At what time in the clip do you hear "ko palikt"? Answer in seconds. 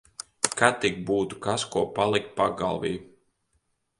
1.75-2.33